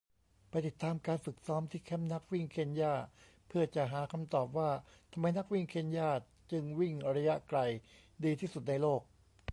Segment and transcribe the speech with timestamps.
[0.49, 2.93] ไปติดตามการฝึกซ้อมที่แคมป์นักวิ่งเคนยา
[3.47, 4.69] เพื่อจะหาคำตอบว่า
[5.11, 6.09] ทำไมนักวิ่งเคนยา
[6.51, 7.59] จึงวิ่งระยะไกล
[8.23, 9.01] ดีที่สุดในโลก